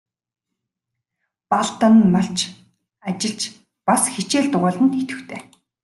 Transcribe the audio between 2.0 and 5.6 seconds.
нь малч, ажилч, бас хичээл дугуйланд идэвхтэй.